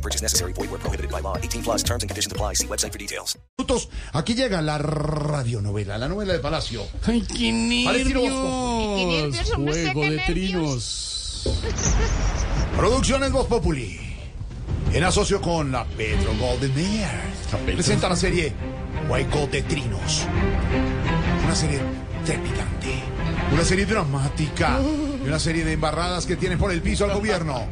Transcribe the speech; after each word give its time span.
No 0.00 0.02
purchase 0.02 0.22
necessary. 0.22 0.54
Void 0.54 0.70
where 0.70 0.80
prohibited 0.80 1.10
by 1.12 1.20
law. 1.20 1.36
18 1.36 1.62
plus 1.62 1.82
terms 1.82 2.02
and 2.02 2.08
conditions 2.08 2.32
apply. 2.32 2.54
See 2.54 2.66
website 2.66 2.90
for 2.90 2.98
details. 2.98 3.36
Aquí 4.14 4.34
llega 4.34 4.62
la 4.62 4.78
radionovela, 4.78 5.98
la 5.98 6.08
novela 6.08 6.32
de 6.32 6.38
Palacio. 6.38 6.86
¡Ay, 7.06 7.20
qué 7.20 7.52
nervios! 7.52 8.32
Juego 9.54 10.00
de 10.02 10.18
trinos. 10.26 11.46
Producciones 12.76 13.30
Voz 13.30 13.46
Populi. 13.46 14.00
En 14.94 15.04
asocio 15.04 15.40
con 15.42 15.70
la 15.70 15.84
Pedro 15.84 16.32
Golden 16.38 16.74
Mayer. 16.74 17.20
Presenta 17.66 18.08
la 18.08 18.16
serie 18.16 18.54
Juego 19.06 19.46
de 19.48 19.62
Trinos. 19.62 20.26
Una 21.44 21.54
serie 21.54 21.80
trepidante. 22.24 23.02
Una 23.52 23.64
serie 23.64 23.84
dramática. 23.84 24.80
Y 25.22 25.28
una 25.28 25.38
serie 25.38 25.66
de 25.66 25.74
embarradas 25.74 26.24
que 26.24 26.36
tienen 26.36 26.58
por 26.58 26.72
el 26.72 26.80
piso 26.80 27.04
al 27.04 27.12
gobierno. 27.12 27.66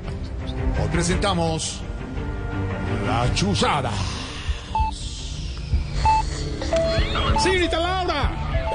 Hoy 0.79 0.89
presentamos 0.93 1.81
La 3.09 3.33
Chuzada. 3.35 3.91
Señorita 7.43 7.79
Laura. 7.81 8.31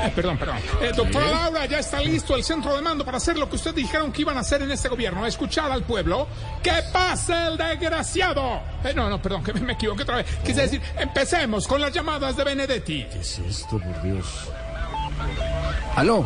Eh, 0.05 0.11
perdón, 0.15 0.37
perdón. 0.39 0.57
Eh, 0.81 0.91
doctora 0.95 1.27
Laura, 1.29 1.65
ya 1.67 1.77
está 1.79 2.01
listo 2.01 2.35
el 2.35 2.43
centro 2.43 2.75
de 2.75 2.81
mando 2.81 3.05
para 3.05 3.17
hacer 3.17 3.37
lo 3.37 3.47
que 3.47 3.57
ustedes 3.57 3.75
dijeron 3.75 4.11
que 4.11 4.21
iban 4.21 4.35
a 4.35 4.39
hacer 4.39 4.63
en 4.63 4.71
este 4.71 4.89
gobierno, 4.89 5.23
escuchar 5.25 5.71
al 5.71 5.83
pueblo. 5.83 6.27
¡Que 6.63 6.73
pase 6.91 7.33
el 7.47 7.57
desgraciado! 7.57 8.59
Eh, 8.83 8.93
no, 8.95 9.07
no, 9.09 9.21
perdón, 9.21 9.43
que 9.43 9.53
me, 9.53 9.59
me 9.61 9.73
equivoqué 9.73 10.01
otra 10.01 10.15
vez. 10.17 10.25
Quise 10.43 10.61
decir, 10.61 10.81
empecemos 10.97 11.67
con 11.67 11.79
las 11.79 11.93
llamadas 11.93 12.35
de 12.35 12.43
Benedetti. 12.43 13.05
¿Qué 13.11 13.19
es 13.19 13.37
esto, 13.39 13.77
por 13.79 14.01
Dios? 14.01 14.25
¿Aló? 15.95 16.25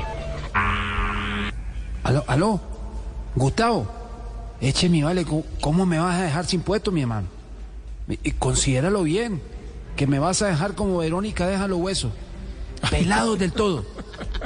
¿Aló? 2.03 2.23
¿Aló? 2.27 2.61
Gustavo, 3.35 3.85
eche 4.61 4.87
mi 4.89 5.03
vale, 5.03 5.25
¿cómo- 5.25 5.43
¿cómo 5.59 5.85
me 5.85 5.99
vas 5.99 6.15
a 6.15 6.21
dejar 6.23 6.45
sin 6.45 6.61
puesto, 6.61 6.89
mi 6.91 7.01
hermano? 7.01 7.27
Y- 8.09 8.31
Considéralo 8.31 9.03
bien, 9.03 9.41
que 9.95 10.07
me 10.07 10.19
vas 10.19 10.41
a 10.41 10.47
dejar 10.47 10.75
como 10.75 10.97
Verónica 10.99 11.47
deja 11.47 11.67
los 11.67 11.79
huesos, 11.79 12.11
pelados 12.89 13.37
del 13.39 13.51
todo. 13.51 13.85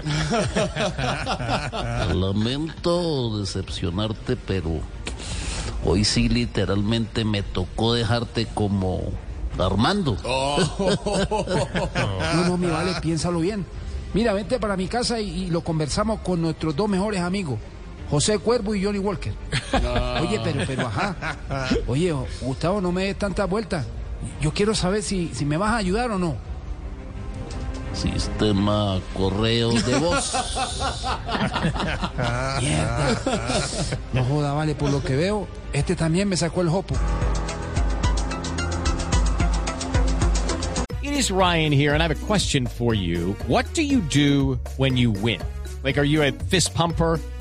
Lamento 2.14 3.40
decepcionarte, 3.40 4.36
pero 4.36 4.80
hoy 5.86 6.04
sí 6.06 6.30
literalmente 6.30 7.24
me 7.26 7.44
tocó 7.44 7.94
dejarte 7.94 8.48
como 8.54 9.02
Armando. 9.58 10.18
No, 10.24 10.58
no, 12.48 12.58
mi 12.58 12.68
vale, 12.68 12.94
piénsalo 13.02 13.40
bien. 13.40 13.66
Mira, 14.14 14.34
vente 14.34 14.60
para 14.60 14.76
mi 14.76 14.88
casa 14.88 15.22
y, 15.22 15.46
y 15.46 15.50
lo 15.50 15.62
conversamos 15.62 16.20
con 16.22 16.42
nuestros 16.42 16.76
dos 16.76 16.90
mejores 16.90 17.22
amigos, 17.22 17.58
José 18.12 18.38
Cuervo 18.40 18.76
y 18.76 18.84
Johnny 18.84 19.00
Walker. 19.00 19.34
Oye, 20.22 20.42
pero, 20.44 20.66
pero, 20.68 20.88
ajá. 20.88 21.38
Oye, 21.88 22.14
Gustavo, 22.42 22.82
no 22.82 22.92
me 22.92 23.06
des 23.06 23.18
tantas 23.18 23.50
vueltas. 23.50 23.86
Yo 24.42 24.54
quiero 24.54 24.76
saber 24.76 25.02
si, 25.02 25.32
si 25.34 25.46
me 25.46 25.56
vas 25.56 25.72
a 25.72 25.78
ayudar 25.78 26.12
o 26.12 26.20
no. 26.20 26.36
Sistema 27.94 29.00
correos 29.14 29.86
de 29.86 29.98
voz. 29.98 30.36
Mierda. 32.62 33.18
No 34.12 34.26
joda, 34.26 34.52
vale, 34.54 34.76
por 34.76 34.90
lo 34.90 35.02
que 35.02 35.16
veo, 35.16 35.48
este 35.72 35.96
también 35.96 36.28
me 36.28 36.36
sacó 36.36 36.62
el 36.62 36.70
jopo. 36.70 36.96
It 41.02 41.14
is 41.14 41.32
Ryan 41.32 41.72
here, 41.72 41.94
and 41.94 42.04
I 42.04 42.08
have 42.08 42.12
a 42.12 42.26
question 42.28 42.68
for 42.68 42.94
you. 42.94 43.38
What 43.48 43.74
do 43.74 43.82
you 43.82 44.02
do 44.02 44.60
when 44.76 44.98
you 44.98 45.12
win? 45.12 45.40
Like, 45.82 45.98
are 45.98 46.06
you 46.06 46.24
a 46.24 46.34
fist 46.50 46.74
pumper? 46.74 47.20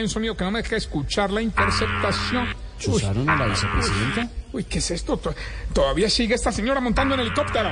hay 0.00 0.04
un 0.04 0.10
sonido 0.10 0.36
que 0.36 0.44
no 0.44 0.50
me 0.50 0.62
deja 0.62 0.76
escuchar 0.76 1.30
la 1.30 1.42
interceptación. 1.42 2.48
Uy, 2.48 2.54
¿Chuzaron 2.78 3.28
a 3.28 3.36
la 3.36 3.46
vicepresidenta? 3.46 4.28
uy, 4.52 4.64
¿qué 4.64 4.78
es 4.78 4.90
esto? 4.90 5.16
To- 5.18 5.34
Todavía 5.72 6.08
sigue 6.10 6.34
esta 6.34 6.50
señora 6.50 6.80
montando 6.80 7.14
en 7.14 7.20
helicóptero. 7.20 7.68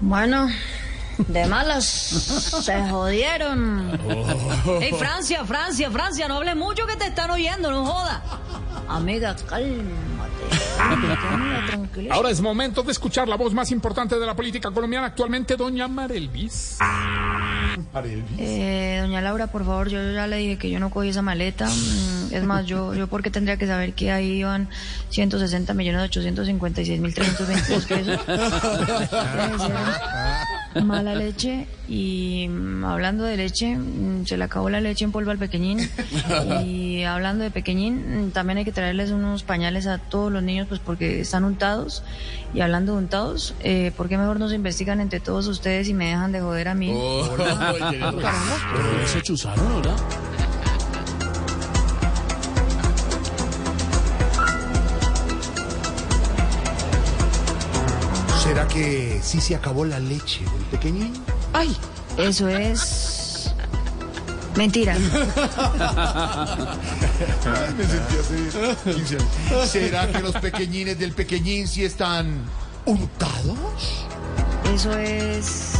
Bueno, 0.00 0.48
de 1.28 1.46
malas, 1.46 1.84
se 1.86 2.88
jodieron. 2.88 3.98
Hey, 4.80 4.94
Francia, 4.98 5.44
Francia, 5.44 5.90
Francia, 5.90 6.28
no 6.28 6.36
hables 6.36 6.56
mucho 6.56 6.86
que 6.86 6.96
te 6.96 7.06
están 7.06 7.30
oyendo, 7.30 7.70
no 7.70 7.84
joda. 7.86 8.22
Amiga, 8.88 9.34
cálmate. 9.48 9.84
Ahora 12.10 12.30
es 12.30 12.40
momento 12.40 12.82
de 12.82 12.92
escuchar 12.92 13.28
la 13.28 13.36
voz 13.36 13.54
más 13.54 13.70
importante 13.70 14.18
de 14.18 14.26
la 14.26 14.34
política 14.36 14.70
colombiana 14.70 15.06
actualmente, 15.06 15.56
doña 15.56 15.88
Marelvis. 15.88 16.78
Eh, 18.38 18.98
doña 19.02 19.20
Laura, 19.20 19.46
por 19.48 19.64
favor, 19.64 19.88
yo 19.88 20.12
ya 20.12 20.26
le 20.26 20.36
dije 20.38 20.58
que 20.58 20.70
yo 20.70 20.80
no 20.80 20.90
cogí 20.90 21.08
esa 21.08 21.22
maleta. 21.22 21.66
Mm, 21.66 22.34
Es 22.34 22.44
más, 22.44 22.66
yo, 22.66 22.94
yo 22.94 23.06
porque 23.06 23.30
tendría 23.30 23.56
que 23.56 23.66
saber 23.66 23.94
que 23.94 24.10
ahí 24.12 24.38
iban 24.40 24.68
160 25.10 25.72
millones 25.74 26.02
856 26.02 27.00
mil 27.00 27.14
322 27.14 27.84
pesos. 27.86 28.20
Mala 30.84 31.14
leche 31.14 31.66
y 31.88 32.48
mm, 32.48 32.84
hablando 32.84 33.24
de 33.24 33.36
leche, 33.36 33.76
mm, 33.76 34.26
se 34.26 34.36
le 34.36 34.44
acabó 34.44 34.70
la 34.70 34.80
leche 34.80 35.04
en 35.04 35.12
polvo 35.12 35.30
al 35.30 35.38
pequeñín 35.38 35.78
y 36.64 37.04
hablando 37.04 37.44
de 37.44 37.50
pequeñín, 37.50 38.26
mm, 38.26 38.30
también 38.30 38.58
hay 38.58 38.64
que 38.64 38.72
traerles 38.72 39.10
unos 39.10 39.42
pañales 39.42 39.86
a 39.86 39.98
todos 39.98 40.32
los 40.32 40.42
niños 40.42 40.66
pues 40.68 40.80
porque 40.80 41.20
están 41.20 41.44
untados 41.44 42.02
y 42.54 42.60
hablando 42.60 42.92
de 42.92 42.98
untados, 42.98 43.54
eh, 43.60 43.92
¿por 43.96 44.08
qué 44.08 44.18
mejor 44.18 44.40
no 44.40 44.48
se 44.48 44.54
investigan 44.54 45.00
entre 45.00 45.20
todos 45.20 45.46
ustedes 45.46 45.88
y 45.88 45.94
me 45.94 46.08
dejan 46.08 46.32
de 46.32 46.40
joder 46.40 46.68
a 46.68 46.74
mí? 46.74 46.92
Chuzaron, 49.22 49.82
¿verdad? 49.82 49.96
¿Será 58.66 58.68
que 58.68 59.20
sí 59.22 59.40
se 59.40 59.54
acabó 59.54 59.84
la 59.84 60.00
leche 60.00 60.40
del 60.40 60.64
pequeñín? 60.70 61.12
Ay, 61.52 61.76
eso 62.18 62.48
es 62.48 63.52
mentira. 64.56 64.94
Me 64.94 65.00
sentí 67.86 68.16
hace 68.20 68.34
15 68.92 69.16
años. 69.16 69.28
¿Será 69.68 70.10
que 70.10 70.20
los 70.20 70.34
pequeñines 70.36 70.98
del 70.98 71.12
pequeñín 71.12 71.68
sí 71.68 71.84
están 71.84 72.40
untados? 72.84 74.04
Eso 74.74 74.98
es 74.98 75.74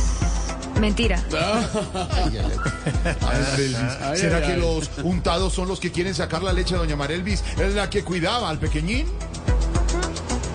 mentira. 0.81 1.21
¿Será 4.15 4.47
que 4.47 4.57
los 4.57 4.91
untados 5.03 5.53
son 5.53 5.67
los 5.69 5.81
que 5.81 5.91
quieren 5.91 6.15
sacar 6.15 6.43
la 6.43 6.53
leche 6.53 6.75
de 6.75 6.81
doña 6.81 6.95
Marelvis? 6.97 7.43
¿Es 7.59 7.75
la 7.75 7.91
que 7.91 8.05
cuidaba 8.05 8.49
al 8.49 8.59
pequeñín? 8.59 9.07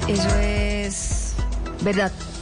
Eso 0.07 0.29
es 0.35 1.33
verdad. 1.83 2.11